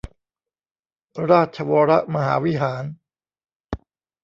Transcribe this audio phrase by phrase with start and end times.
[1.31, 2.83] ราชวรมหาวิหาร